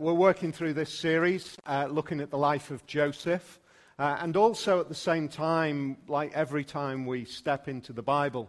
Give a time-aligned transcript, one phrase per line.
[0.00, 3.60] We're working through this series uh, looking at the life of Joseph,
[3.98, 8.48] uh, and also at the same time, like every time we step into the Bible,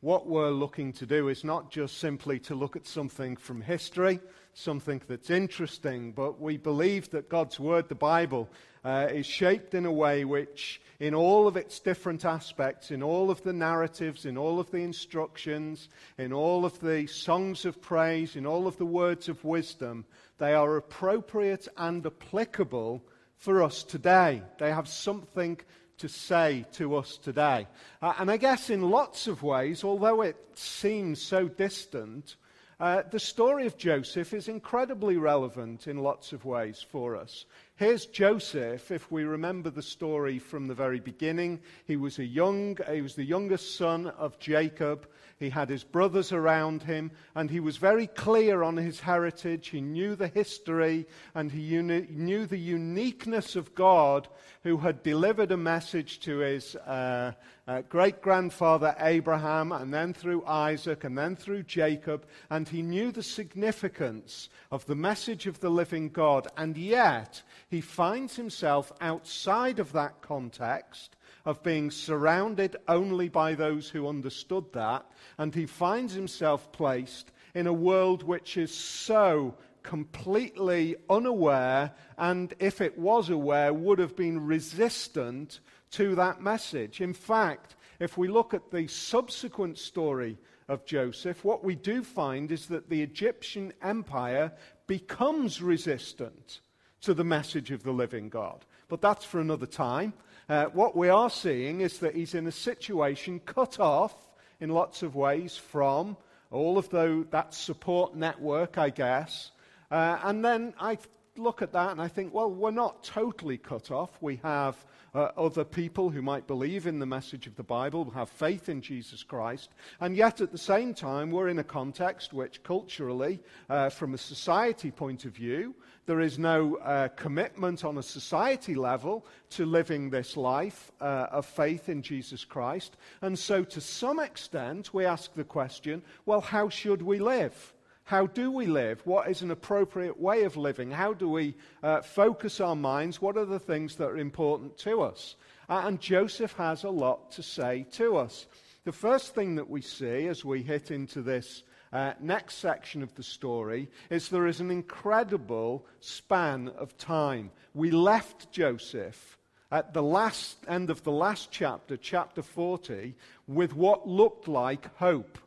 [0.00, 4.18] what we're looking to do is not just simply to look at something from history,
[4.54, 8.48] something that's interesting, but we believe that God's Word, the Bible,
[8.84, 13.30] uh, is shaped in a way which, in all of its different aspects, in all
[13.30, 18.34] of the narratives, in all of the instructions, in all of the songs of praise,
[18.34, 20.04] in all of the words of wisdom,
[20.38, 23.04] they are appropriate and applicable
[23.36, 24.42] for us today.
[24.58, 25.58] They have something
[25.98, 27.66] to say to us today.
[28.00, 32.36] Uh, and I guess in lots of ways, although it seems so distant,
[32.80, 37.44] uh, the story of Joseph is incredibly relevant in lots of ways for us.
[37.74, 41.60] Here's Joseph, if we remember the story from the very beginning.
[41.86, 45.08] He was a young, he was the youngest son of Jacob.
[45.38, 49.68] He had his brothers around him, and he was very clear on his heritage.
[49.68, 54.28] He knew the history, and he uni- knew the uniqueness of God
[54.64, 57.32] who had delivered a message to his uh,
[57.68, 62.26] uh, great grandfather Abraham, and then through Isaac, and then through Jacob.
[62.50, 66.48] And he knew the significance of the message of the living God.
[66.56, 71.14] And yet, he finds himself outside of that context
[71.48, 77.66] of being surrounded only by those who understood that, and he finds himself placed in
[77.66, 84.44] a world which is so completely unaware, and if it was aware, would have been
[84.44, 85.60] resistant
[85.90, 87.00] to that message.
[87.00, 90.36] In fact, if we look at the subsequent story
[90.68, 94.52] of Joseph, what we do find is that the Egyptian empire
[94.86, 96.60] becomes resistant
[97.00, 98.66] to the message of the living God.
[98.88, 100.12] But that's for another time.
[100.48, 104.14] Uh, what we are seeing is that he's in a situation cut off
[104.60, 106.16] in lots of ways from
[106.50, 109.50] all of the, that support network, I guess.
[109.90, 110.96] Uh, and then I
[111.36, 114.10] look at that and I think, well, we're not totally cut off.
[114.22, 114.76] We have
[115.14, 118.80] uh, other people who might believe in the message of the Bible, have faith in
[118.80, 119.70] Jesus Christ,
[120.00, 124.18] and yet at the same time, we're in a context which, culturally, uh, from a
[124.18, 125.74] society point of view,
[126.08, 131.44] there is no uh, commitment on a society level to living this life uh, of
[131.44, 132.96] faith in Jesus Christ.
[133.20, 137.74] And so, to some extent, we ask the question well, how should we live?
[138.04, 139.02] How do we live?
[139.04, 140.90] What is an appropriate way of living?
[140.90, 143.20] How do we uh, focus our minds?
[143.20, 145.36] What are the things that are important to us?
[145.68, 148.46] And Joseph has a lot to say to us.
[148.86, 153.14] The first thing that we see as we hit into this uh, next section of
[153.14, 157.50] the story is there is an incredible span of time.
[157.74, 159.38] We left Joseph
[159.70, 163.14] at the last end of the last chapter, chapter 40,
[163.46, 165.38] with what looked like hope.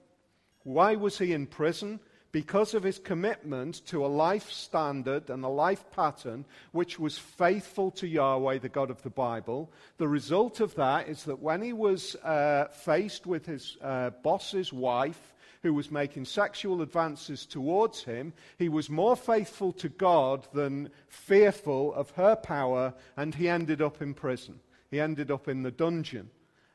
[0.63, 2.00] Why was he in prison?
[2.31, 7.91] because of his commitment to a life standard and a life pattern which was faithful
[7.91, 9.72] to Yahweh, the God of the Bible.
[9.97, 14.72] The result of that is that when he was uh, faced with his uh, boss's
[14.72, 15.31] wife,
[15.63, 21.94] who was making sexual advances towards him, he was more faithful to God than fearful
[21.94, 24.59] of her power, and he ended up in prison.
[24.89, 26.29] He ended up in the dungeon.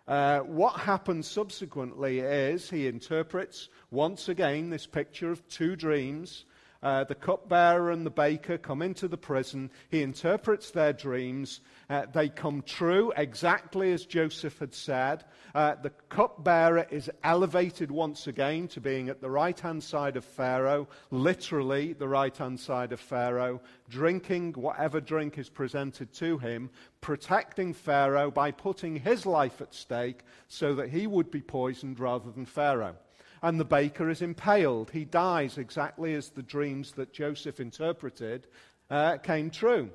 [0.09, 6.45] Uh, what happens subsequently is he interprets once again this picture of two dreams.
[6.83, 9.71] Uh, the cupbearer and the baker come into the prison.
[9.89, 11.61] He interprets their dreams.
[11.89, 15.25] Uh, they come true exactly as Joseph had said.
[15.55, 20.25] Uh, the cupbearer is elevated once again to being at the right hand side of
[20.25, 26.71] Pharaoh, literally the right hand side of Pharaoh, drinking whatever drink is presented to him,
[27.01, 32.33] protecting Pharaoh by putting his life at stake so that he would be poisoned rather
[32.33, 32.97] than Pharaoh.
[33.43, 34.91] And the baker is impaled.
[34.91, 38.49] He dies exactly as the dreams that Joseph interpreted
[38.91, 39.91] uh, came true.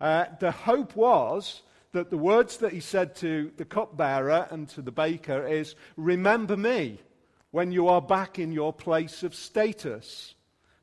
[0.00, 1.62] Uh, the hope was
[1.92, 6.56] that the words that he said to the cupbearer and to the baker is, Remember
[6.56, 6.98] me
[7.52, 10.34] when you are back in your place of status.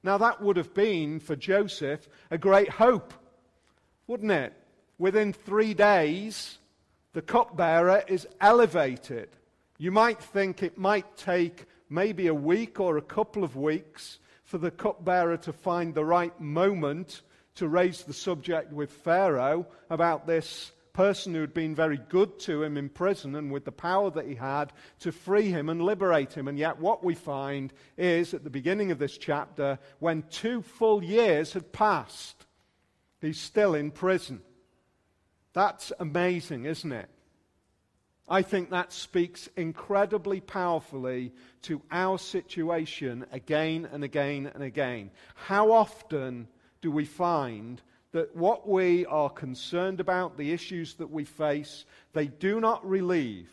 [0.04, 3.14] Now, that would have been for Joseph a great hope,
[4.08, 4.54] wouldn't it?
[4.98, 6.58] Within three days,
[7.14, 9.30] the cupbearer is elevated.
[9.78, 14.58] You might think it might take maybe a week or a couple of weeks for
[14.58, 17.22] the cupbearer to find the right moment
[17.62, 22.64] to raise the subject with Pharaoh about this person who had been very good to
[22.64, 26.34] him in prison and with the power that he had to free him and liberate
[26.34, 26.48] him.
[26.48, 31.04] And yet, what we find is at the beginning of this chapter, when two full
[31.04, 32.48] years had passed,
[33.22, 34.42] he's still in prison.
[35.54, 37.10] That's amazing, isn't it?
[38.28, 41.32] I think that speaks incredibly powerfully
[41.62, 45.12] to our situation again and again and again.
[45.36, 46.48] How often
[46.82, 47.82] do we find
[48.12, 53.50] that what we are concerned about, the issues that we face, they do not relieve.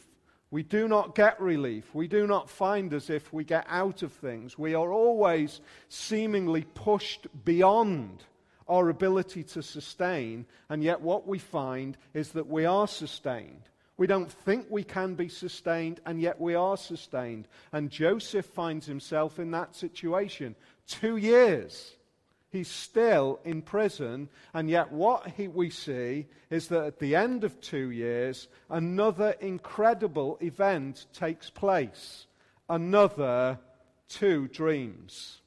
[0.51, 1.95] We do not get relief.
[1.95, 4.59] We do not find as if we get out of things.
[4.59, 8.25] We are always seemingly pushed beyond
[8.67, 13.69] our ability to sustain, and yet what we find is that we are sustained.
[13.97, 17.49] We don't think we can be sustained, and yet we are sustained.
[17.73, 20.55] And Joseph finds himself in that situation.
[20.87, 21.95] Two years.
[22.51, 27.45] He's still in prison, and yet what he, we see is that at the end
[27.45, 32.27] of two years, another incredible event takes place.
[32.69, 33.59] Another
[34.09, 35.41] two dreams.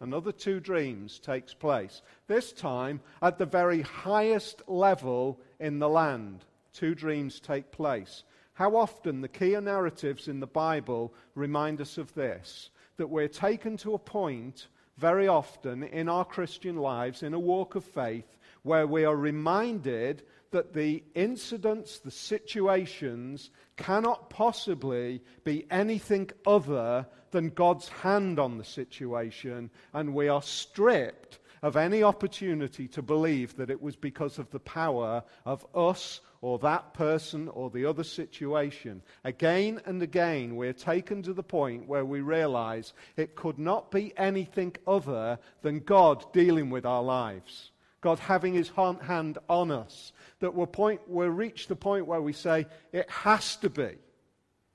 [0.00, 2.02] Another two dreams takes place.
[2.26, 6.44] This time at the very highest level in the land.
[6.72, 8.24] Two dreams take place.
[8.54, 13.76] How often the key narratives in the Bible remind us of this that we're taken
[13.76, 14.66] to a point
[14.98, 20.22] very often in our Christian lives, in a walk of faith, where we are reminded
[20.50, 28.64] that the incidents, the situations, cannot possibly be anything other than God's hand on the
[28.64, 34.50] situation, and we are stripped of any opportunity to believe that it was because of
[34.50, 39.02] the power of us or that person or the other situation.
[39.24, 44.12] Again and again, we're taken to the point where we realize it could not be
[44.16, 47.72] anything other than God dealing with our lives.
[48.00, 50.12] God having his hand on us.
[50.40, 53.96] That we're, point, we're reached the point where we say, it has to be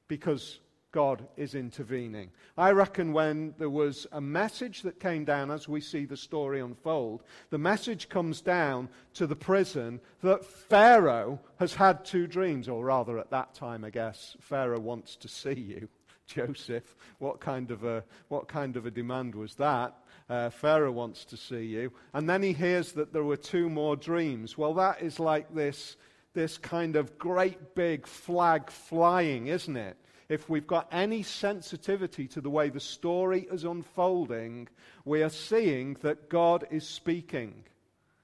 [0.09, 0.59] because
[0.93, 2.29] God is intervening.
[2.55, 6.61] I reckon when there was a message that came down as we see the story
[6.61, 12.85] unfold, the message comes down to the prison that Pharaoh has had two dreams, or
[12.85, 15.89] rather at that time, I guess, Pharaoh wants to see you.
[16.27, 19.95] Joseph, what kind of a, what kind of a demand was that?
[20.29, 21.91] Uh, Pharaoh wants to see you.
[22.13, 24.59] And then he hears that there were two more dreams.
[24.59, 25.97] Well, that is like this,
[26.35, 29.97] this kind of great big flag flying, isn't it?
[30.33, 34.67] If we've got any sensitivity to the way the story is unfolding,
[35.05, 37.65] we are seeing that God is speaking.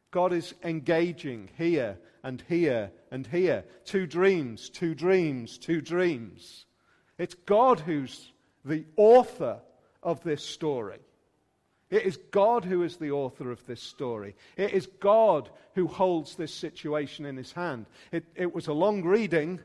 [0.09, 3.63] God is engaging here and here and here.
[3.85, 6.65] Two dreams, two dreams, two dreams.
[7.19, 8.31] It's God who's
[8.65, 9.59] the author
[10.01, 11.01] of this story.
[11.91, 14.35] It is God who is the author of this story.
[14.57, 17.85] It is God who holds this situation in his hand.
[18.11, 19.59] It, it, was a long reading,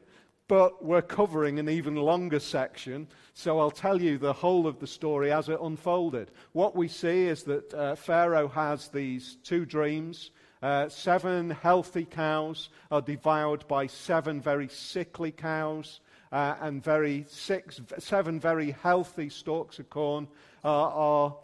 [0.46, 4.86] but we're covering an even longer section, so I'll tell you the whole of the
[4.86, 6.30] story as it unfolded.
[6.52, 10.30] What we see is that uh, Pharaoh has these two dreams.
[10.62, 16.00] Uh, seven healthy cows are devoured by seven very sickly cows,
[16.30, 20.28] uh, and very six, seven very healthy stalks of corn
[20.62, 21.36] are,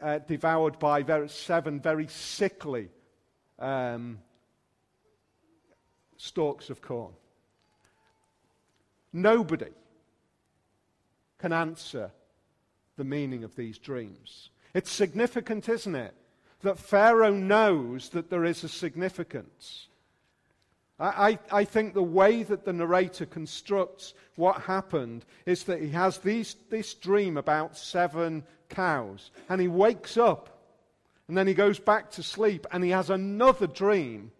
[0.00, 2.88] uh, devoured by very, seven very sickly
[3.58, 4.18] um,
[6.16, 7.12] stalks of corn.
[9.12, 9.72] Nobody
[11.38, 12.10] can answer
[12.96, 14.50] the meaning of these dreams.
[14.74, 16.14] It's significant, isn't it?
[16.62, 19.88] That Pharaoh knows that there is a significance.
[21.00, 26.18] I, I, think the way that the narrator constructs what happened is that he has
[26.18, 29.32] these, this dream about seven cows.
[29.48, 30.52] And he wakes up
[31.26, 34.30] and then he goes back to sleep and he has another dream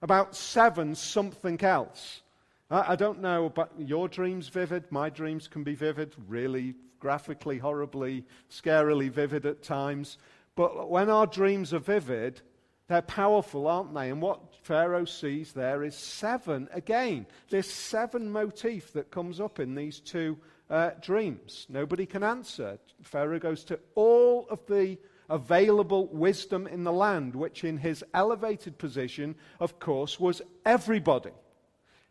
[0.00, 2.22] about seven something else.
[2.70, 4.84] I, I don't know about your dreams vivid.
[4.90, 10.18] My dreams can be vivid, really graphically, horribly, scarily vivid at times.
[10.54, 12.42] But when our dreams are vivid,
[12.88, 14.10] they're powerful, aren't they?
[14.10, 17.26] And what Pharaoh sees there is seven again.
[17.48, 20.36] This seven motif that comes up in these two
[20.68, 21.66] uh, dreams.
[21.68, 22.78] Nobody can answer.
[23.02, 24.98] Pharaoh goes to all of the
[25.28, 31.30] available wisdom in the land, which in his elevated position, of course, was everybody.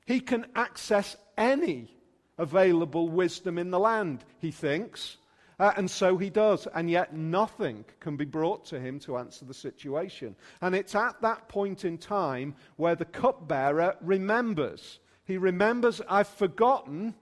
[0.10, 1.94] He can access any
[2.40, 5.18] available wisdom in the land, he thinks.
[5.60, 9.46] Uh, and so he does, and yet nothing can be brought to him to answer
[9.46, 10.36] the situation.
[10.62, 14.98] And it's at that point in time where the cupbearer remembers.
[15.26, 17.14] He remembers, I've forgotten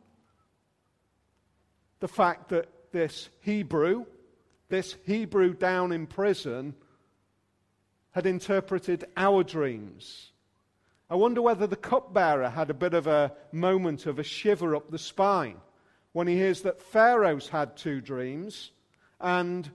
[2.00, 4.06] the fact that this Hebrew,
[4.70, 6.74] this Hebrew down in prison,
[8.12, 10.32] had interpreted our dreams.
[11.10, 14.92] I wonder whether the cupbearer had a bit of a moment of a shiver up
[14.92, 15.58] the spine
[16.12, 18.72] when he hears that Pharaoh's had two dreams
[19.22, 19.70] and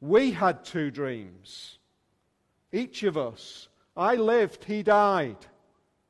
[0.00, 1.78] we had two dreams.
[2.72, 3.68] Each of us.
[3.96, 5.38] I lived, he died.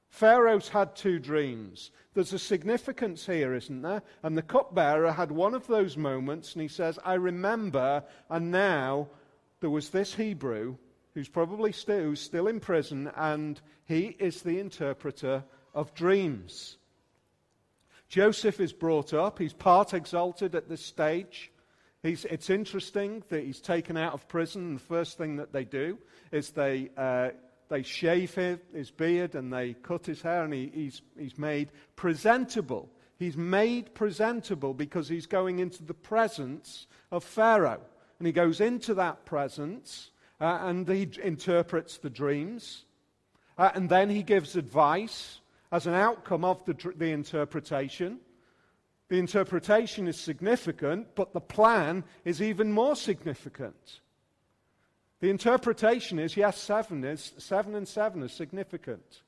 [0.09, 1.91] Pharaoh's had two dreams.
[2.15, 4.03] There's a significance here, isn't there?
[4.23, 9.09] And the cupbearer had one of those moments, and he says, I remember, and now
[9.61, 10.77] there was this Hebrew
[11.17, 15.43] who's probably still, who's still in prison, and he is the interpreter
[15.75, 16.77] of dreams.
[18.07, 19.39] Joseph is brought up.
[19.39, 21.51] He's part exalted at this stage.
[22.03, 24.75] He's, it's interesting that he's taken out of prison.
[24.75, 25.97] The first thing that they do
[26.33, 27.31] is they, uh,
[27.71, 31.71] they shave his, his, beard and they cut his hair, and he, he's, he's made
[31.97, 32.91] presentable.
[33.19, 37.81] He's made presentable because he's going into the presence of Pharaoh.
[38.19, 42.85] And he goes into that presence uh, and he interprets the dreams.
[43.59, 45.41] Uh, and then he gives advice
[45.73, 48.19] as an outcome of the, the interpretation.
[49.09, 54.01] The interpretation is significant, but the plan is even more significant.
[55.21, 59.23] The interpretation is yes, seven is seven and seven is significant.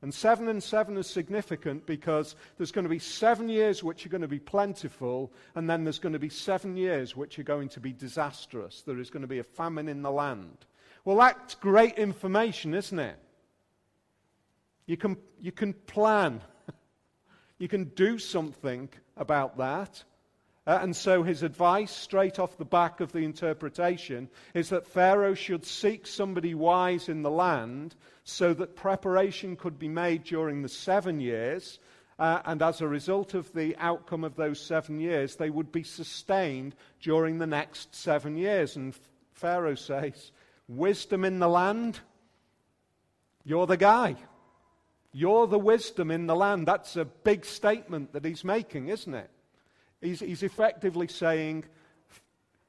[0.00, 4.08] And seven and seven is significant because there's going to be seven years which are
[4.08, 7.68] going to be plentiful, and then there's going to be seven years which are going
[7.70, 8.82] to be disastrous.
[8.82, 10.66] There is going to be a famine in the land.
[11.04, 13.18] Well, that's great information, isn't it?
[14.86, 16.42] You can, you can plan,
[17.58, 20.04] you can do something about that.
[20.68, 25.32] Uh, and so his advice, straight off the back of the interpretation, is that Pharaoh
[25.32, 30.68] should seek somebody wise in the land so that preparation could be made during the
[30.68, 31.78] seven years.
[32.18, 35.82] Uh, and as a result of the outcome of those seven years, they would be
[35.82, 38.76] sustained during the next seven years.
[38.76, 38.94] And
[39.32, 40.32] Pharaoh says,
[40.68, 41.98] Wisdom in the land,
[43.42, 44.16] you're the guy.
[45.12, 46.68] You're the wisdom in the land.
[46.68, 49.30] That's a big statement that he's making, isn't it?
[50.00, 51.64] He's, he's effectively saying,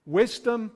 [0.05, 0.71] Wisdom,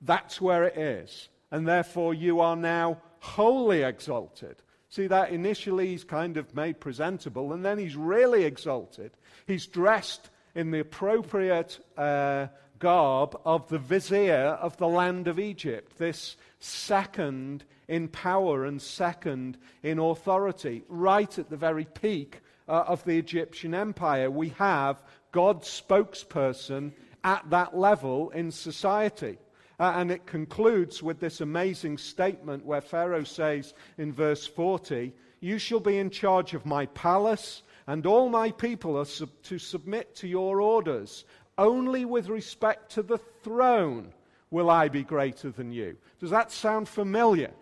[0.00, 1.28] that's where it is.
[1.50, 4.56] And therefore, you are now wholly exalted.
[4.90, 9.12] See that initially he's kind of made presentable, and then he's really exalted.
[9.46, 12.46] He's dressed in the appropriate uh,
[12.78, 19.58] garb of the vizier of the land of Egypt, this second in power and second
[19.82, 24.30] in authority, right at the very peak uh, of the Egyptian empire.
[24.30, 26.92] We have God's spokesperson
[27.24, 29.38] at that level in society.
[29.80, 35.58] Uh, and it concludes with this amazing statement where Pharaoh says in verse 40, You
[35.58, 40.16] shall be in charge of my palace, and all my people are sub- to submit
[40.16, 41.24] to your orders.
[41.56, 44.12] Only with respect to the throne
[44.50, 45.96] will I be greater than you.
[46.18, 47.52] Does that sound familiar?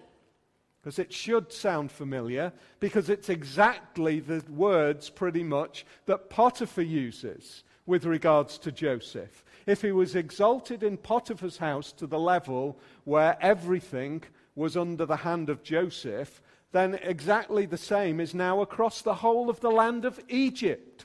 [0.87, 7.65] Because it should sound familiar, because it's exactly the words, pretty much, that Potiphar uses
[7.87, 9.45] with regards to Joseph.
[9.67, 14.23] If he was exalted in Potiphar's house to the level where everything
[14.55, 16.41] was under the hand of Joseph,
[16.71, 21.05] then exactly the same is now across the whole of the land of Egypt.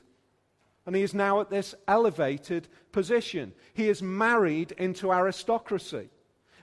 [0.86, 3.52] And he is now at this elevated position.
[3.74, 6.08] He is married into aristocracy.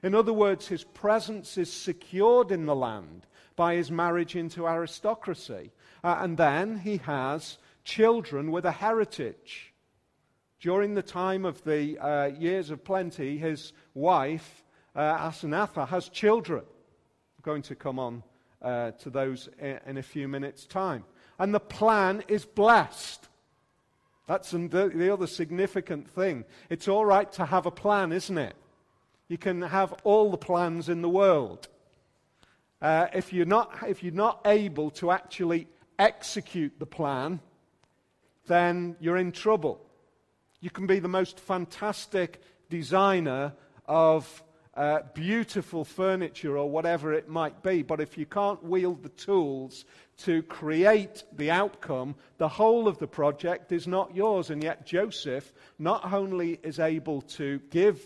[0.04, 5.72] In other words, his presence is secured in the land by his marriage into aristocracy.
[6.04, 9.74] Uh, and then he has children with a heritage.
[10.62, 14.64] During the time of the uh, years of plenty, his wife,
[14.96, 16.64] uh, Asenath, has children.
[16.64, 18.24] I'm going to come on
[18.62, 21.04] uh, to those in, in, a few minutes' time.
[21.38, 23.28] And the plan is blessed.
[24.28, 26.46] That's the, the other significant thing.
[26.70, 28.56] It's all right to have a plan, isn't it?
[29.30, 31.68] You can have all the plans in the world.
[32.82, 35.68] Uh, if, you're not, if you're not able to actually
[36.00, 37.40] execute the plan,
[38.48, 39.80] then you're in trouble.
[40.62, 43.54] You can be the most fantastic designer
[43.86, 44.44] of
[44.76, 49.86] uh, beautiful furniture or whatever it might be, but if you can't wield the tools
[50.18, 54.50] to create the outcome, the whole of the project is not yours.
[54.50, 58.02] And yet, Joseph not only is able to give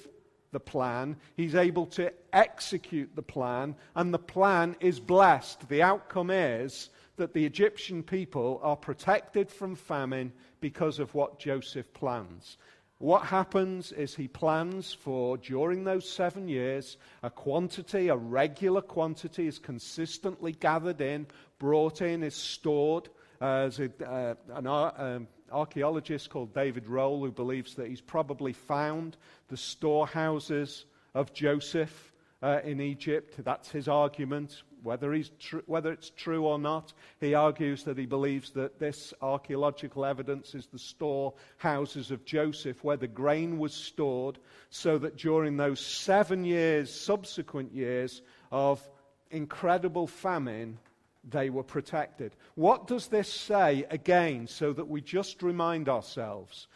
[0.53, 5.67] the plan, he's able to execute the plan, and the plan is blessed.
[5.67, 10.31] The outcome is that the Egyptian people are protected from famine
[10.61, 12.57] because of what Joseph plans.
[12.99, 19.47] What happens is he plans for, during those seven years, a quantity, a regular quantity
[19.47, 21.27] is consistently gathered in,
[21.59, 23.09] brought in, is stored.
[23.41, 28.53] Uh, as a, uh, an, um, archaeologist called David Rohl who believes that he's probably
[28.53, 29.15] found
[29.49, 33.35] the storehouses of Joseph uh, in Egypt.
[33.43, 34.63] That's his argument.
[34.83, 36.91] Whether, he's tr- whether it's true or not,
[37.21, 42.97] he argues that he believes that this archaeological evidence is the storehouses of Joseph, where
[42.97, 48.85] the grain was stored, so that during those seven years, subsequent years of
[49.31, 50.77] incredible famine,
[51.23, 52.35] they were protected.
[52.55, 56.67] What does this say again, so that we just remind ourselves?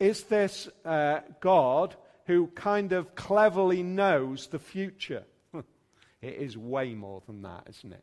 [0.00, 1.96] Is this uh, God
[2.26, 5.24] who kind of cleverly knows the future?
[6.22, 8.02] It is way more than that, isn't it?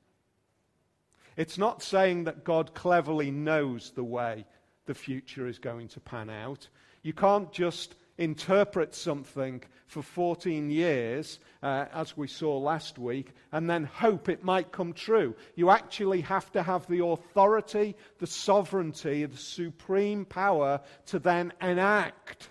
[1.37, 4.45] It's not saying that God cleverly knows the way
[4.85, 6.67] the future is going to pan out.
[7.01, 13.69] You can't just interpret something for 14 years, uh, as we saw last week, and
[13.69, 15.35] then hope it might come true.
[15.55, 22.49] You actually have to have the authority, the sovereignty, the supreme power to then enact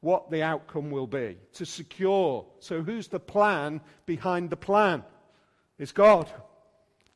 [0.00, 2.46] what the outcome will be, to secure.
[2.60, 5.02] So, who's the plan behind the plan?
[5.78, 6.30] It's God.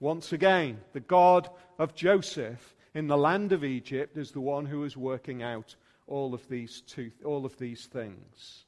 [0.01, 4.83] Once again, the God of Joseph in the land of Egypt is the one who
[4.85, 5.77] is working out
[6.11, 8.65] all of these, two, all of these things.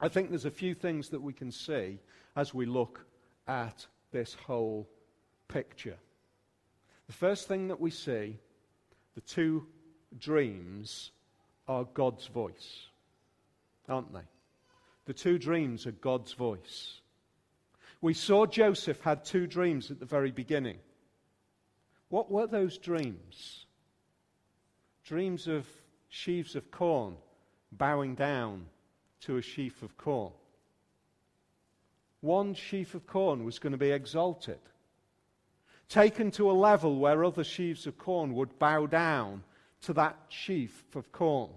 [0.00, 1.98] I think there's a few things that we can see
[2.34, 3.04] as we look
[3.46, 4.88] at this whole
[5.46, 5.98] picture.
[7.06, 8.38] The first thing that we see,
[9.14, 9.66] the two
[10.18, 11.10] dreams,
[11.68, 12.86] are God's voice,
[13.88, 14.26] aren't they?
[15.04, 17.00] The two dreams are God's voice.
[18.00, 20.78] We saw Joseph had two dreams at the very beginning.
[22.08, 23.66] What were those dreams?
[25.04, 25.66] Dreams of
[26.08, 27.16] sheaves of corn
[27.72, 28.66] bowing down
[29.20, 30.32] to a sheaf of corn.
[32.20, 34.58] One sheaf of corn was going to be exalted,
[35.88, 39.44] taken to a level where other sheaves of corn would bow down
[39.82, 41.50] to that sheaf of corn.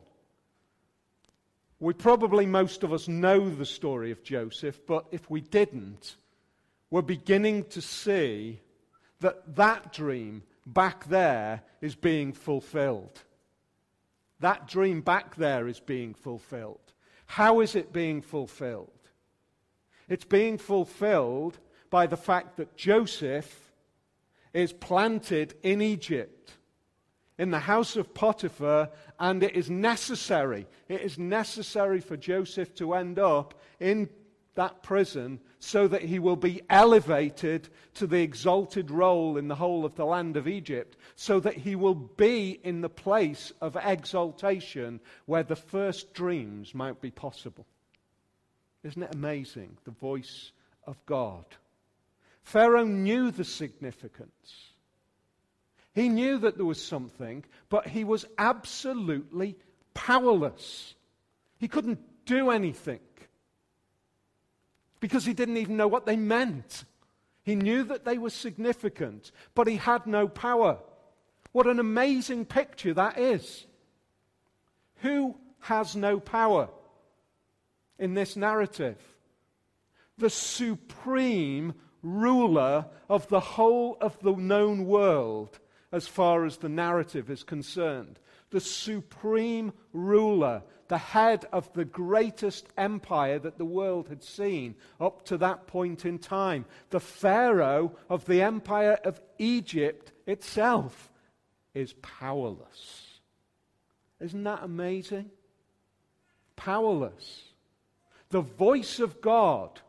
[1.80, 6.16] We probably, most of us, know the story of Joseph, but if we didn't,
[6.92, 8.60] we're beginning to see
[9.20, 13.24] that that dream back there is being fulfilled.
[14.42, 16.94] That dream back there is being fulfilled.
[17.28, 18.90] How is it being fulfilled?
[20.10, 23.72] It's being fulfilled by the fact that Joseph
[24.54, 26.54] is planted in Egypt,
[27.38, 30.68] in the house of Potiphar, and it is necessary.
[30.90, 34.10] It is necessary for Joseph to end up in
[34.56, 39.86] that prison so that he will be elevated to the exalted role in the whole
[39.86, 45.00] of the land of Egypt, so that he will be in the place of exaltation
[45.26, 47.66] where the first dreams might be possible.
[48.84, 49.78] Isn't it amazing?
[49.86, 50.52] The voice
[50.86, 51.46] of God.
[52.44, 54.72] Pharaoh knew the significance.
[55.94, 59.56] He knew that there was something, but he was absolutely
[59.94, 60.96] powerless.
[61.60, 63.00] He couldn't do anything
[65.02, 66.86] because he didn't even know what they meant.
[67.44, 70.78] He knew that they were significant, but he had no power.
[71.52, 73.66] What an amazing picture that is.
[74.98, 76.70] Who has no power
[78.00, 78.98] in this narrative?
[80.18, 85.60] The supreme ruler of the whole of the known world,
[85.92, 88.20] as far as the narrative is concerned.
[88.52, 90.62] The supreme ruler
[90.92, 96.06] the head of the greatest empire that the world had seen up to that point
[96.06, 101.10] in time, the Pharaoh of the empire of Egypt itself,
[101.74, 103.22] is powerless.
[104.20, 105.32] Isn't that amazing?
[106.58, 107.42] Powerless.
[108.30, 109.80] The voice of God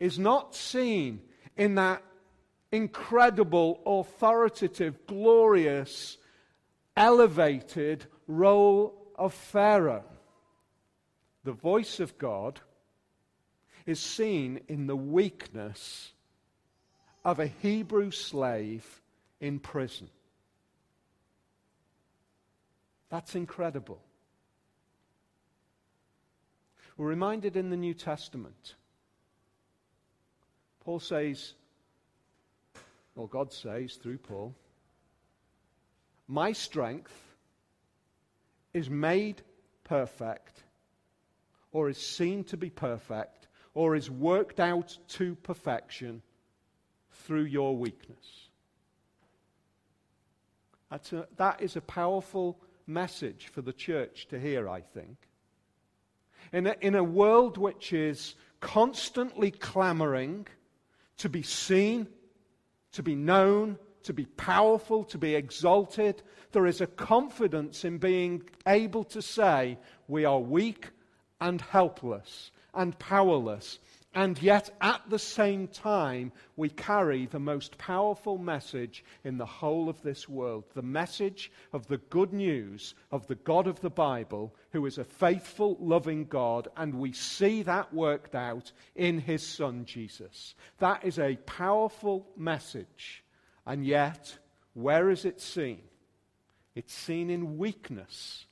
[0.00, 1.20] is not seen
[1.56, 2.02] in that
[2.72, 6.18] incredible, authoritative, glorious,
[6.96, 10.04] elevated role of Pharaoh.
[11.44, 12.60] The voice of God
[13.86, 16.12] is seen in the weakness
[17.24, 19.02] of a Hebrew slave
[19.40, 20.08] in prison.
[23.10, 24.00] That's incredible.
[26.96, 28.74] We're reminded in the New Testament.
[30.84, 31.54] Paul says,
[33.14, 34.54] or God says through Paul,
[36.28, 37.12] My strength
[38.74, 39.42] is made
[39.84, 40.62] perfect,
[41.72, 46.22] or is seen to be perfect, or is worked out to perfection
[47.10, 48.48] through your weakness.
[50.90, 55.16] That's a, that is a powerful message for the church to hear, I think.
[56.52, 60.46] In a, in a world which is constantly clamoring
[61.18, 62.08] to be seen,
[62.92, 66.22] to be known, to be powerful, to be exalted.
[66.52, 70.90] There is a confidence in being able to say, we are weak
[71.40, 73.78] and helpless and powerless.
[74.14, 79.88] And yet, at the same time, we carry the most powerful message in the whole
[79.88, 84.54] of this world the message of the good news of the God of the Bible,
[84.72, 89.86] who is a faithful, loving God, and we see that worked out in his Son,
[89.86, 90.54] Jesus.
[90.78, 93.21] That is a powerful message
[93.66, 94.38] and yet,
[94.74, 95.82] where is it seen?
[96.74, 98.46] It's seen in weakness.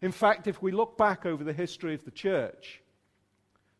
[0.00, 2.82] In fact, if we look back over the history of the church,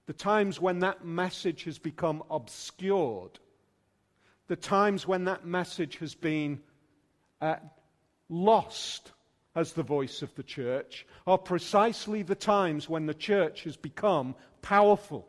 [0.07, 3.39] the times when that message has become obscured,
[4.47, 6.61] the times when that message has been
[7.41, 7.57] uh,
[8.29, 9.13] lost
[9.55, 14.35] as the voice of the church, are precisely the times when the church has become
[14.63, 15.29] powerful.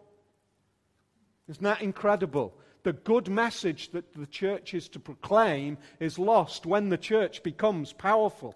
[1.47, 2.53] Isn't that incredible?
[2.83, 7.91] The good message that the church is to proclaim is lost when the church becomes
[7.91, 8.55] powerful.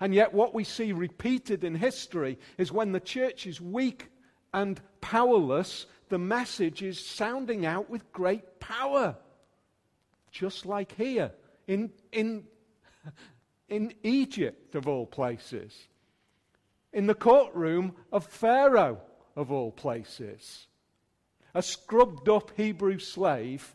[0.00, 4.10] And yet, what we see repeated in history is when the church is weak
[4.52, 9.16] and powerless, the message is sounding out with great power.
[10.30, 11.32] Just like here
[11.66, 12.44] in, in,
[13.68, 15.88] in Egypt, of all places,
[16.92, 19.00] in the courtroom of Pharaoh,
[19.36, 20.66] of all places.
[21.54, 23.74] A scrubbed up Hebrew slave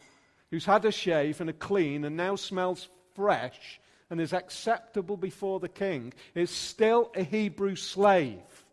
[0.49, 5.59] who's had a shave and a clean and now smells fresh and is acceptable before
[5.59, 8.65] the king is still a Hebrew slave.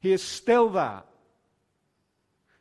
[0.00, 1.06] He is still that.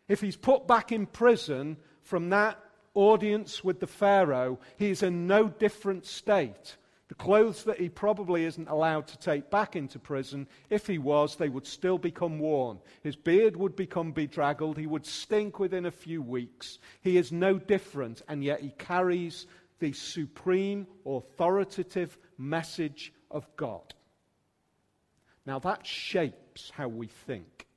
[0.07, 2.57] If he's put back in prison from that
[2.93, 6.75] audience with the Pharaoh, he's in no different state.
[7.19, 11.35] The clothes that he probably isn't allowed to take back into prison, if he was,
[11.35, 12.79] they would still become worn.
[13.03, 14.77] His beard would become bedraggled.
[14.77, 16.79] He would stink within a few weeks.
[17.01, 19.47] He is no different, and yet he carries
[19.79, 23.93] the supreme, authoritative message of God.
[25.45, 27.67] Now that shapes how we think.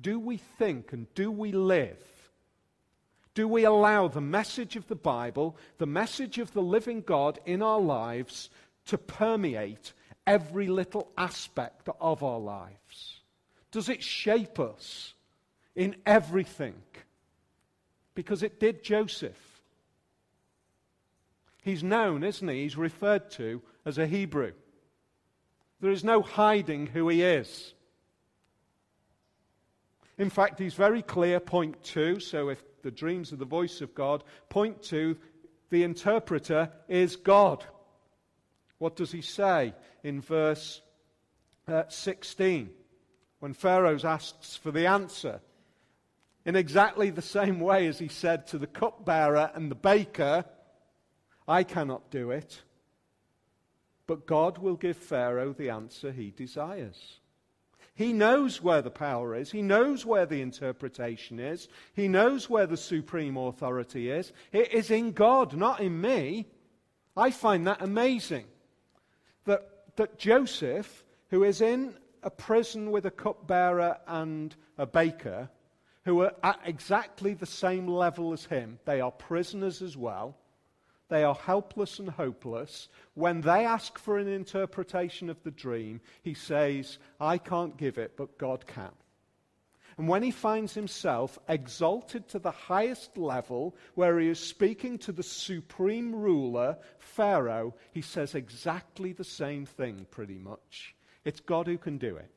[0.00, 1.98] Do we think and do we live?
[3.34, 7.62] Do we allow the message of the Bible, the message of the living God in
[7.62, 8.50] our lives,
[8.86, 9.92] to permeate
[10.26, 13.20] every little aspect of our lives?
[13.70, 15.14] Does it shape us
[15.74, 16.74] in everything?
[18.14, 19.60] Because it did Joseph.
[21.62, 22.64] He's known, isn't he?
[22.64, 24.52] He's referred to as a Hebrew.
[25.80, 27.72] There is no hiding who he is.
[30.22, 32.20] In fact, he's very clear, point two.
[32.20, 35.16] So if the dreams are the voice of God, point two,
[35.70, 37.64] the interpreter is God.
[38.78, 40.80] What does he say in verse
[41.66, 42.70] uh, 16?
[43.40, 45.40] When Pharaoh asks for the answer,
[46.44, 50.44] in exactly the same way as he said to the cupbearer and the baker,
[51.48, 52.62] I cannot do it.
[54.06, 57.18] But God will give Pharaoh the answer he desires.
[57.94, 59.50] He knows where the power is.
[59.50, 61.68] He knows where the interpretation is.
[61.94, 64.32] He knows where the supreme authority is.
[64.50, 66.46] It is in God, not in me.
[67.16, 68.46] I find that amazing.
[69.44, 75.50] That, that Joseph, who is in a prison with a cupbearer and a baker,
[76.04, 80.36] who are at exactly the same level as him, they are prisoners as well
[81.12, 82.88] they are helpless and hopeless.
[83.12, 88.16] When they ask for an interpretation of the dream, he says, I can't give it,
[88.16, 88.92] but God can.
[89.98, 95.12] And when he finds himself exalted to the highest level, where he is speaking to
[95.12, 100.94] the supreme ruler, Pharaoh, he says exactly the same thing, pretty much.
[101.26, 102.32] It's God who can do it.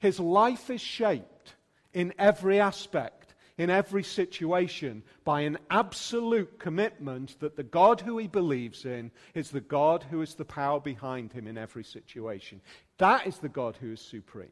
[0.00, 1.54] His life is shaped
[1.94, 3.21] in every aspect
[3.62, 9.50] in every situation by an absolute commitment that the God who he believes in is
[9.50, 12.60] the God who is the power behind him in every situation.
[12.98, 14.50] That is the God who is supreme.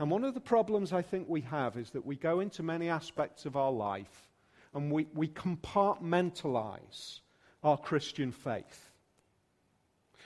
[0.00, 2.88] And one of the problems I think we have is that we go into many
[2.88, 4.28] aspects of our life
[4.74, 7.20] and we, we compartmentalize
[7.62, 8.90] our Christian faith.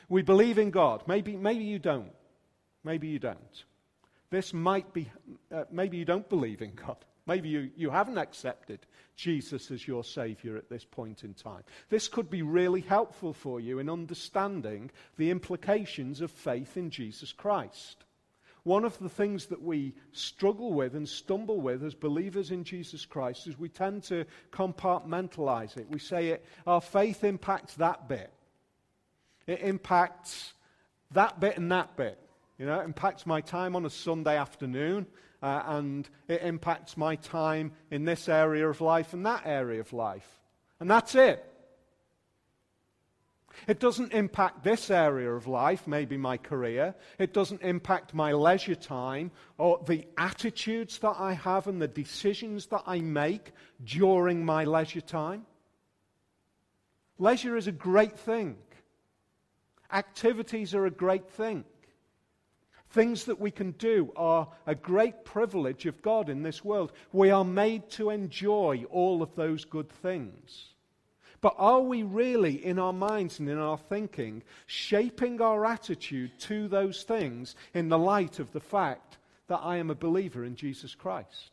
[0.09, 1.03] We believe in God.
[1.07, 2.13] Maybe, maybe you don't.
[2.85, 3.65] Maybe you don't.
[4.33, 5.11] This might be,
[5.55, 6.97] uh, maybe you don't believe in God.
[7.27, 8.79] Maybe you, you haven't accepted
[9.15, 11.65] Jesus as your Savior at this point in time.
[11.91, 17.31] This could be really helpful for you in understanding the implications of faith in Jesus
[17.31, 18.05] Christ.
[18.63, 23.05] One of the things that we struggle with and stumble with as believers in Jesus
[23.05, 25.91] Christ is we tend to compartmentalize it.
[25.91, 28.33] We say it, our faith impacts that bit,
[29.47, 30.55] it impacts
[31.11, 32.19] that bit and that bit.
[32.59, 35.07] You know, it impacts my time on a Sunday afternoon,
[35.43, 39.93] uh, and it impacts my time in this area of life and that area of
[39.93, 40.41] life.
[40.79, 41.49] And that's it.
[43.69, 46.95] It doesn't impact this area of life, maybe my career.
[47.19, 52.67] It doesn't impact my leisure time or the attitudes that I have and the decisions
[52.67, 53.53] that I make
[53.85, 55.47] during my leisure time.
[57.19, 58.57] Leisure is a great thing.
[59.93, 61.65] Activities are a great thing.
[62.93, 66.93] Things that we can do are a great privilege of God in this world.
[67.11, 70.75] We are made to enjoy all of those good things.
[71.41, 76.69] But are we really, in our minds and in our thinking, shaping our attitude to
[76.69, 79.17] those things in the light of the fact
[79.49, 81.51] that I am a believer in Jesus Christ?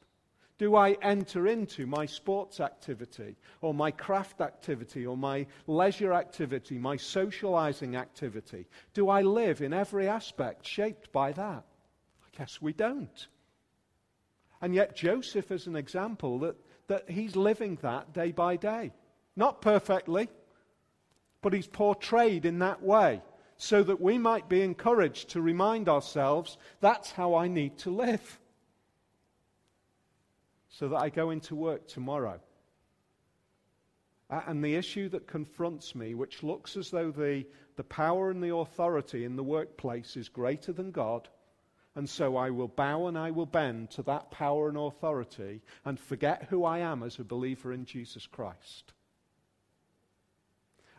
[0.60, 6.78] Do I enter into my sports activity or my craft activity or my leisure activity,
[6.78, 8.68] my socializing activity?
[8.94, 11.64] Do I live in every aspect shaped by that?
[11.64, 13.28] I guess we don't.
[14.62, 18.92] And yet, Joseph is an example that, that he's living that day by day.
[19.38, 20.28] Not perfectly,
[21.42, 23.22] but he's portrayed in that way
[23.56, 28.40] so that we might be encouraged to remind ourselves that's how I need to live
[30.70, 32.40] so that I go into work tomorrow.
[34.30, 37.46] And the issue that confronts me, which looks as though the,
[37.78, 41.28] the power and the authority in the workplace is greater than God,
[41.96, 46.00] and so I will bow and I will bend to that power and authority and
[46.00, 48.94] forget who I am as a believer in Jesus Christ.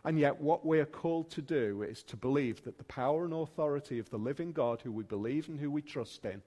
[0.02, 3.34] And yet, what we are called to do is to believe that the power and
[3.34, 6.42] authority of the living God, who we believe and who we trust in,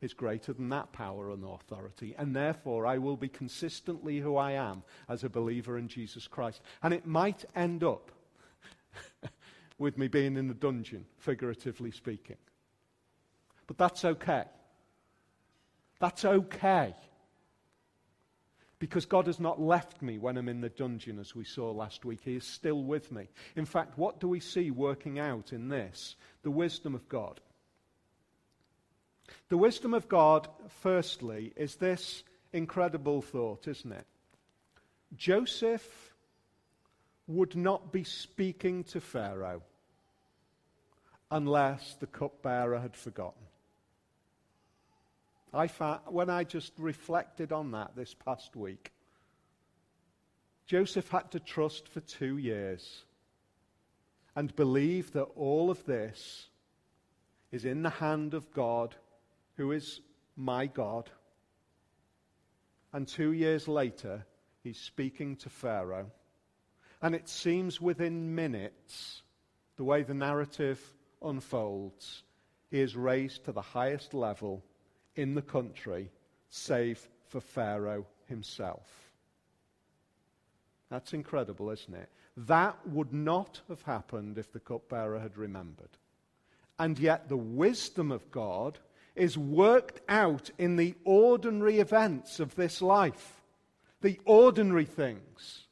[0.00, 2.14] is greater than that power and authority.
[2.18, 6.60] And therefore, I will be consistently who I am as a believer in Jesus Christ.
[6.82, 8.10] And it might end up
[9.78, 12.36] with me being in the dungeon, figuratively speaking.
[13.66, 14.44] But that's okay.
[15.98, 16.94] That's okay.
[18.78, 22.04] Because God has not left me when I'm in the dungeon, as we saw last
[22.04, 22.20] week.
[22.22, 23.28] He is still with me.
[23.56, 26.16] In fact, what do we see working out in this?
[26.42, 27.40] The wisdom of God.
[29.48, 30.48] The wisdom of God,
[30.80, 34.06] firstly, is this incredible thought, isn't it?
[35.16, 36.14] Joseph
[37.26, 39.62] would not be speaking to Pharaoh
[41.30, 43.42] unless the cupbearer had forgotten.
[45.52, 48.92] I found, when I just reflected on that this past week,
[50.66, 53.04] Joseph had to trust for two years
[54.34, 56.48] and believe that all of this
[57.52, 58.94] is in the hand of God
[59.56, 60.00] who is
[60.36, 61.10] my God.
[62.92, 64.24] And two years later,
[64.62, 66.10] he's speaking to Pharaoh.
[67.02, 69.22] And it seems within minutes,
[69.76, 70.80] the way the narrative
[71.22, 72.22] unfolds,
[72.70, 74.62] he is raised to the highest level
[75.14, 76.10] in the country,
[76.48, 79.10] save for Pharaoh himself.
[80.90, 82.08] That's incredible, isn't it?
[82.36, 85.98] That would not have happened if the cupbearer had remembered.
[86.78, 88.78] And yet, the wisdom of God
[89.16, 93.42] is worked out in the ordinary events of this life,
[94.02, 95.66] the ordinary things.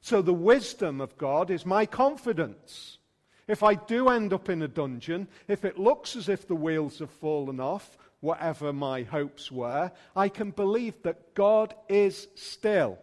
[0.00, 2.98] So the wisdom of God is my confidence.
[3.46, 6.98] If I do end up in a dungeon, if it looks as if the wheels
[6.98, 12.98] have fallen off, whatever my hopes were, I can believe that God is still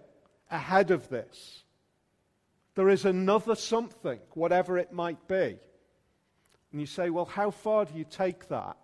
[0.49, 1.63] ahead of this.
[2.73, 5.59] There is another something, whatever it might be.
[6.71, 8.77] And you say, well, how far do you take that?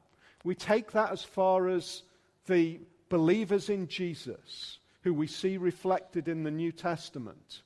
[0.48, 2.04] We take that as far as
[2.46, 2.80] the
[3.10, 7.64] believers in Jesus, who we see reflected in the New Testament,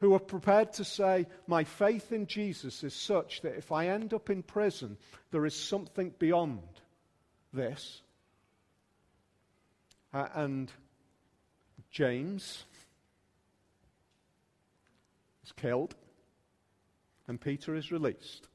[0.00, 4.14] who are prepared to say, My faith in Jesus is such that if I end
[4.14, 4.96] up in prison,
[5.32, 6.62] there is something beyond
[7.52, 8.00] this.
[10.14, 10.72] Uh, and
[11.90, 12.64] James
[15.44, 15.94] is killed,
[17.28, 18.48] and Peter is released.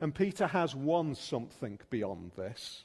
[0.00, 2.84] And Peter has won something beyond this,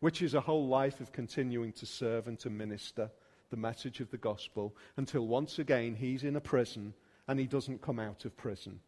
[0.00, 3.10] which is a whole life of continuing to serve and to minister
[3.50, 6.94] the message of the gospel until once again he's in a prison
[7.28, 8.80] and he doesn't come out of prison.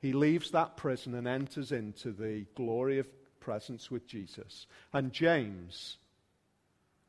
[0.00, 4.66] He leaves that prison and enters into the glory of presence with Jesus.
[4.92, 5.98] And James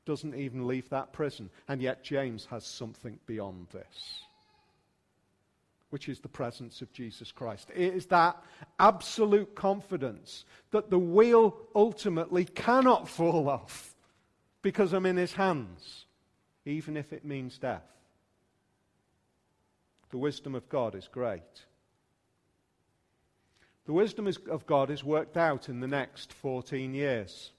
[0.06, 1.50] doesn't even leave that prison.
[1.68, 4.24] And yet, James has something beyond this
[5.94, 7.70] which is the presence of Jesus Christ.
[7.70, 8.44] It is that
[8.80, 13.94] absolute confidence that the wheel ultimately cannot fall off
[14.64, 16.08] because I'm in his hands,
[16.66, 17.86] even if it means death.
[20.10, 21.44] The wisdom of God is great.
[23.86, 27.52] The wisdom of God is worked out in the next 14 years.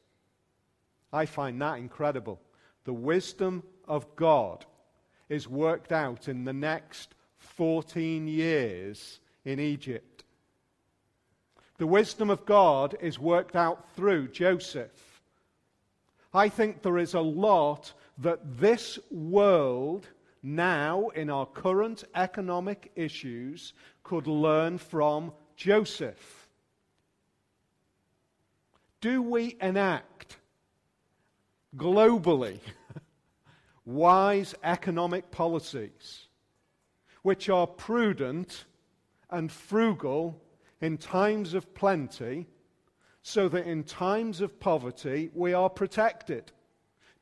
[1.12, 2.40] I find that incredible.
[2.83, 4.66] The wisdom of God
[5.29, 10.24] is worked out in the next 14 years in Egypt.
[11.78, 15.22] The wisdom of God is worked out through Joseph.
[16.33, 20.09] I think there is a lot that this world,
[20.42, 26.48] now in our current economic issues, could learn from Joseph.
[29.00, 30.38] Do we enact
[31.76, 32.61] globally
[33.85, 36.26] wise economic policies?
[37.25, 38.67] Which are prudent
[39.31, 40.39] and frugal
[40.83, 42.47] in times of plenty,
[43.23, 46.53] so that in times of poverty we are protected.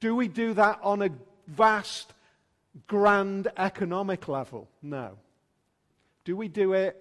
[0.01, 1.11] Do we do that on a
[1.47, 2.15] vast,
[2.89, 4.69] grand economic level?
[4.83, 5.19] No.
[6.25, 6.97] Do we do it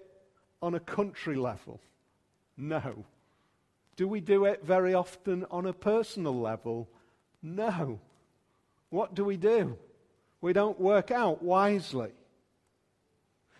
[0.62, 1.80] on a country level?
[2.56, 3.04] No.
[3.96, 6.88] Do we do it very often on a personal level?
[7.42, 7.98] No.
[8.90, 9.76] What do we do?
[10.40, 12.12] We don't work out wisely.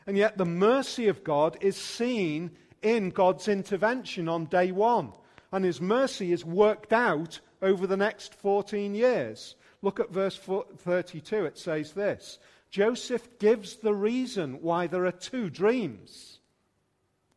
[0.07, 2.51] And yet, the mercy of God is seen
[2.83, 5.13] in God's intervention on day one.
[5.53, 9.55] And his mercy is worked out over the next 14 years.
[9.83, 11.45] Look at verse 32.
[11.45, 12.39] It says this
[12.71, 16.39] Joseph gives the reason why there are two dreams.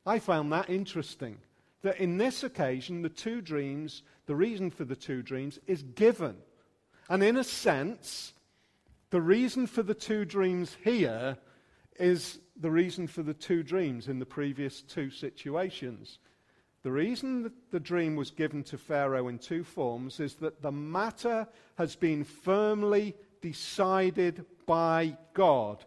[0.05, 1.37] I found that interesting.
[1.81, 6.37] That in this occasion, the two dreams, the reason for the two dreams, is given.
[7.09, 8.33] And in a sense,
[9.11, 11.37] the reason for the two dreams here
[11.99, 16.19] is the reason for the two dreams in the previous two situations.
[16.83, 20.71] The reason that the dream was given to Pharaoh in two forms is that the
[20.71, 25.83] matter has been firmly decided by God,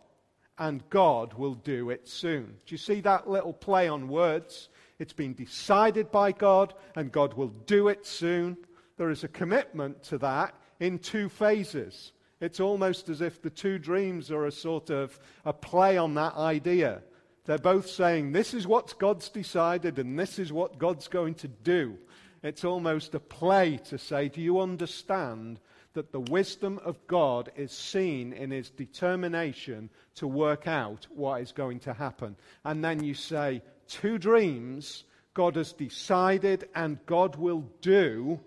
[0.58, 2.56] and God will do it soon.
[2.66, 4.68] Do you see that little play on words?
[4.98, 8.56] It's been decided by God, and God will do it soon.
[8.96, 12.12] There is a commitment to that in two phases.
[12.40, 16.34] It's almost as if the two dreams are a sort of a play on that
[16.34, 17.02] idea.
[17.44, 21.48] They're both saying, this is what God's decided and this is what God's going to
[21.48, 21.98] do.
[22.42, 25.58] It's almost a play to say, do you understand
[25.94, 31.50] that the wisdom of God is seen in his determination to work out what is
[31.50, 32.36] going to happen?
[32.64, 38.38] And then you say, two dreams, God has decided and God will do.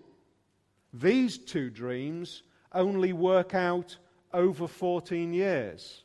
[0.94, 2.42] These two dreams
[2.74, 3.96] only work out
[4.32, 6.02] over 14 years.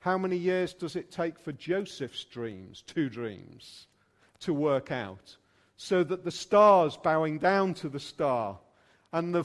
[0.00, 3.86] How many years does it take for Joseph's dreams, two dreams,
[4.40, 5.36] to work out?
[5.76, 8.58] So that the stars bowing down to the star
[9.12, 9.44] and the,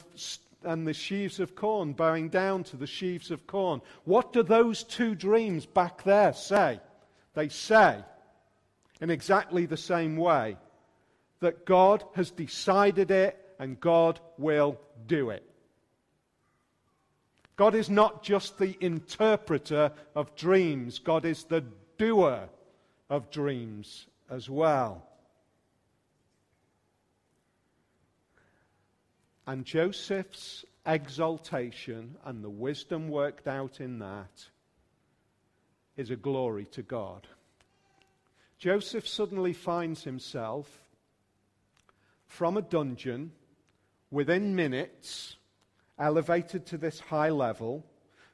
[0.63, 3.81] and the sheaves of corn bowing down to the sheaves of corn.
[4.03, 6.79] What do those two dreams back there say?
[7.33, 8.03] They say,
[8.99, 10.57] in exactly the same way,
[11.39, 15.48] that God has decided it and God will do it.
[17.59, 21.65] God is not just the interpreter of dreams, God is the
[21.97, 22.47] doer
[23.09, 25.05] of dreams as well.
[29.45, 34.45] And Joseph's exaltation and the wisdom worked out in that
[35.97, 37.27] is a glory to God.
[38.57, 40.87] Joseph suddenly finds himself
[42.25, 43.33] from a dungeon
[44.11, 45.35] within minutes
[45.99, 47.85] elevated to this high level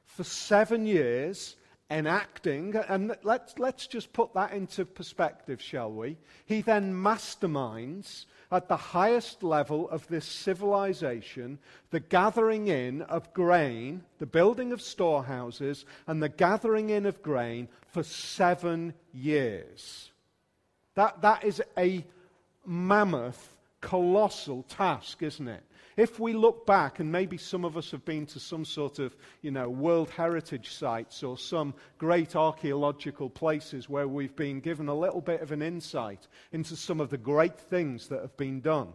[0.04, 1.56] for seven years,
[1.90, 6.16] enacting, and let's, let's just put that into perspective, shall we?
[6.46, 11.58] He then masterminds at the highest level of this civilization
[11.90, 17.68] the gathering in of grain, the building of storehouses, and the gathering in of grain
[17.88, 20.10] for seven years.
[20.94, 22.04] That, that is a
[22.64, 25.62] mammoth, colossal task, isn't it?
[25.96, 29.16] If we look back, and maybe some of us have been to some sort of,
[29.40, 34.94] you know, World Heritage sites or some great archaeological places where we've been given a
[34.94, 38.88] little bit of an insight into some of the great things that have been done.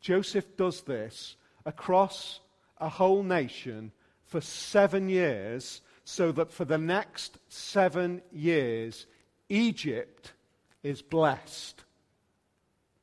[0.00, 2.38] Joseph does this across
[2.78, 3.90] a whole nation
[4.26, 9.06] for seven years, so that for the next seven years,
[9.48, 10.32] Egypt
[10.84, 11.82] is blessed.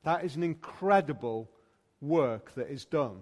[0.03, 1.49] That is an incredible
[2.03, 3.21] work that is done.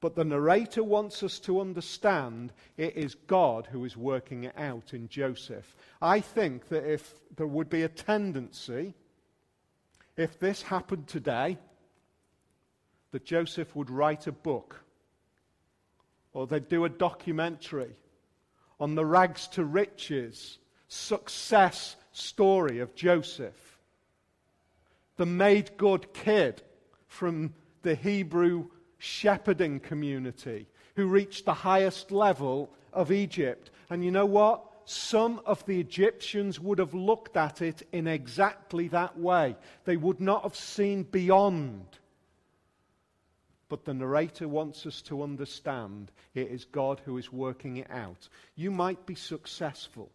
[0.00, 4.94] But the narrator wants us to understand it is God who is working it out
[4.94, 5.76] in Joseph.
[6.00, 8.94] I think that if there would be a tendency,
[10.16, 11.56] if this happened today,
[13.12, 14.82] that Joseph would write a book
[16.32, 17.94] or they'd do a documentary
[18.80, 23.78] on the rags to riches success story of Joseph.
[25.16, 26.62] The made good kid
[27.06, 28.68] from the Hebrew
[28.98, 33.70] shepherding community who reached the highest level of Egypt.
[33.90, 34.64] And you know what?
[34.84, 39.56] Some of the Egyptians would have looked at it in exactly that way.
[39.84, 41.86] They would not have seen beyond.
[43.68, 48.28] But the narrator wants us to understand it is God who is working it out.
[48.54, 50.10] You might be successful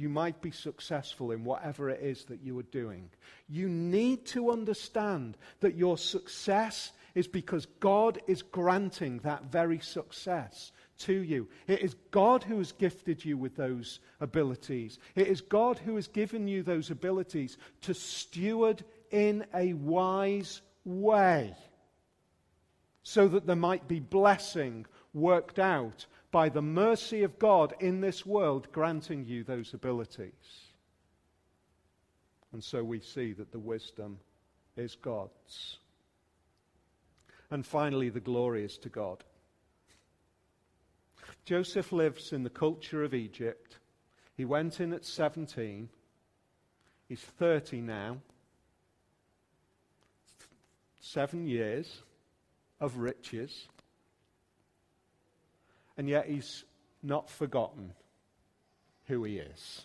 [0.00, 3.10] you might be successful in whatever it is that you are doing.
[3.48, 10.72] You need to understand that your success is because God is granting that very success
[11.00, 11.48] to you.
[11.66, 14.98] It is God who has gifted you with those abilities.
[15.14, 21.54] It is God who has given you those abilities to steward in a wise way
[23.02, 28.24] so that there might be blessing worked out by the mercy of God in this
[28.24, 30.70] world granting you those abilities.
[32.52, 34.18] And so we see that the wisdom
[34.76, 35.78] is God's.
[37.50, 39.24] And finally, the glory is to God.
[41.44, 43.78] Joseph lives in the culture of Egypt.
[44.36, 45.88] He went in at 17.
[47.08, 48.18] He's 30 now.
[51.00, 52.02] Seven years
[52.78, 53.66] of riches.
[56.00, 56.64] And yet he's
[57.02, 57.92] not forgotten
[59.04, 59.82] who he is.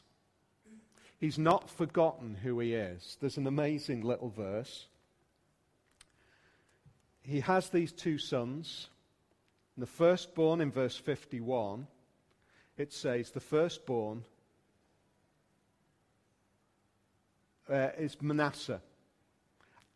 [1.20, 3.18] He's not forgotten who he is.
[3.20, 4.88] There's an amazing little verse.
[7.22, 8.88] He has these two sons.
[9.78, 11.86] The firstborn, in verse 51,
[12.78, 14.24] it says, the firstborn
[17.70, 18.80] uh, is Manasseh.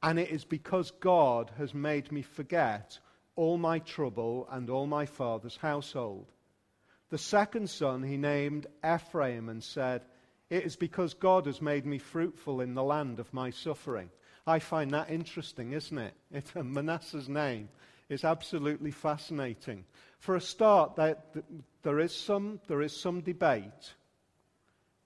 [0.03, 2.99] And it is because God has made me forget
[3.39, 6.25] all my trouble and all my father's household.
[7.09, 10.01] The second son he named Ephraim and said,
[10.49, 14.09] It is because God has made me fruitful in the land of my suffering.
[14.45, 16.13] I find that interesting, isn't it?
[16.33, 17.69] it Manasseh's name
[18.09, 19.85] It's absolutely fascinating.
[20.17, 21.15] For a start, there,
[21.83, 23.93] there, is, some, there is some debate,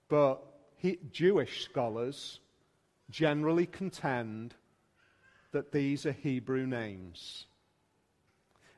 [0.09, 0.41] but
[0.77, 2.39] he, Jewish scholars
[3.11, 4.55] generally contend
[5.51, 7.45] that these are Hebrew names.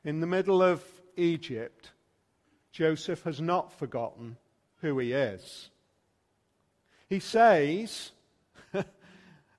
[0.05, 0.83] In the middle of
[1.17, 1.89] Egypt,
[2.71, 4.37] Joseph has not forgotten
[4.81, 5.71] who he is.
[7.09, 8.11] He says,
[8.75, 8.83] uh,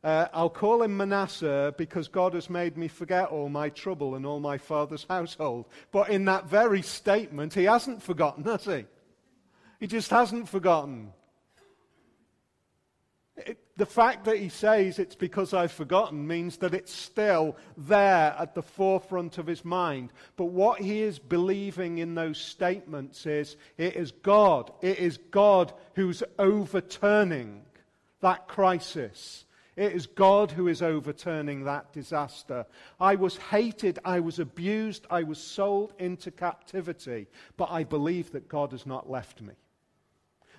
[0.04, 4.38] I'll call him Manasseh because God has made me forget all my trouble and all
[4.38, 5.66] my father's household.
[5.90, 8.84] But in that very statement, he hasn't forgotten, has he?
[9.80, 11.12] He just hasn't forgotten.
[13.78, 18.54] The fact that he says it's because I've forgotten means that it's still there at
[18.54, 20.12] the forefront of his mind.
[20.36, 24.72] But what he is believing in those statements is it is God.
[24.80, 27.66] It is God who's overturning
[28.20, 29.44] that crisis.
[29.76, 32.64] It is God who is overturning that disaster.
[32.98, 37.26] I was hated, I was abused, I was sold into captivity,
[37.58, 39.52] but I believe that God has not left me.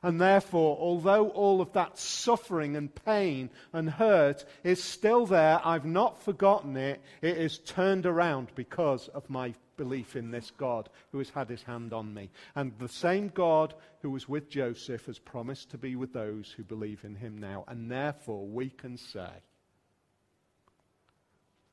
[0.03, 5.85] And therefore, although all of that suffering and pain and hurt is still there, I've
[5.85, 7.01] not forgotten it.
[7.21, 11.63] It is turned around because of my belief in this God who has had his
[11.63, 12.29] hand on me.
[12.55, 16.63] And the same God who was with Joseph has promised to be with those who
[16.63, 17.63] believe in him now.
[17.67, 19.29] And therefore, we can say,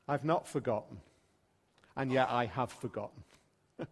[0.07, 0.97] I've not forgotten,
[1.95, 3.23] and yet I have forgotten.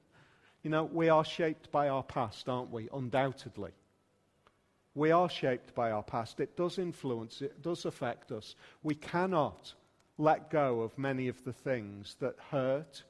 [0.64, 2.88] you know, we are shaped by our past, aren't we?
[2.94, 3.72] Undoubtedly.
[4.96, 6.40] We are shaped by our past.
[6.40, 8.56] It does influence, it does affect us.
[8.84, 9.74] We cannot
[10.18, 13.04] let go of many of the things that hurt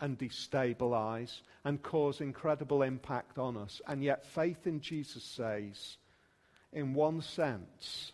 [0.00, 3.80] and destabilize and cause incredible impact on us.
[3.86, 5.96] And yet, faith in Jesus says,
[6.72, 8.12] in one sense,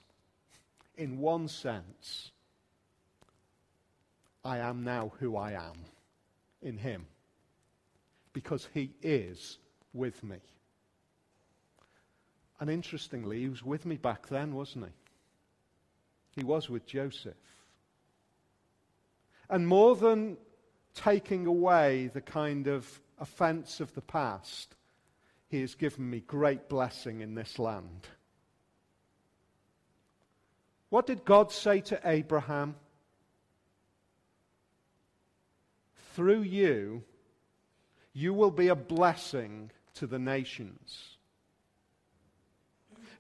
[0.97, 2.31] in one sense,
[4.45, 5.75] I am now who I am
[6.63, 7.07] in Him
[8.33, 9.59] because He is
[9.93, 10.39] with me.
[12.61, 16.41] And interestingly, he was with me back then, wasn't he?
[16.41, 17.35] He was with Joseph.
[19.49, 20.37] And more than
[20.95, 24.75] taking away the kind of offense of the past,
[25.49, 28.09] he has given me great blessing in this land.
[30.91, 32.75] What did God say to Abraham?
[36.15, 37.05] Through you,
[38.13, 41.18] you will be a blessing to the nations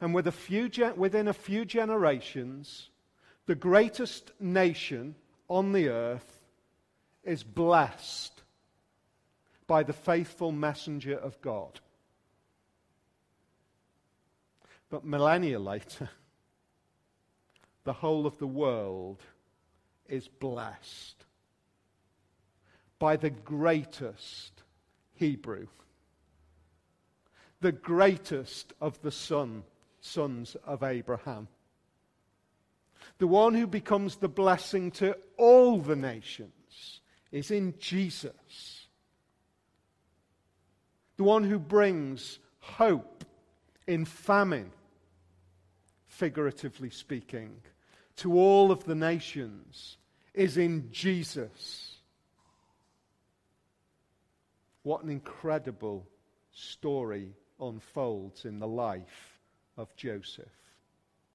[0.00, 2.90] and with a few within a few generations,
[3.46, 5.14] the greatest nation
[5.48, 6.40] on the earth
[7.24, 8.42] is blessed
[9.66, 11.80] by the faithful messenger of God.
[14.90, 16.08] But millennia later,
[17.84, 19.22] the whole of the world
[20.08, 21.24] is blessed
[22.98, 24.62] by the greatest
[25.14, 25.66] Hebrew,
[27.60, 29.64] the greatest of the Son
[30.00, 31.48] sons of Abraham.
[33.18, 37.00] The one who becomes the blessing to all the nations
[37.32, 38.86] is in Jesus.
[41.16, 43.24] The one who brings hope
[43.86, 44.70] in famine,
[46.06, 47.56] figuratively speaking,
[48.16, 49.96] to all of the nations
[50.34, 51.96] is in Jesus.
[54.82, 56.06] What an incredible
[56.52, 59.37] story unfolds in the life
[59.78, 60.57] of Joseph.